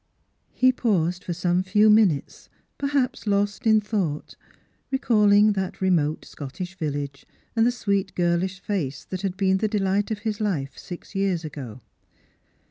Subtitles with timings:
[0.55, 4.35] He paused for some few minutes, perhaps lost in thought,
[4.89, 9.67] re calling that remote Scottish village, and the sweet girlish face that had been the
[9.67, 11.81] delight of his life six years ago.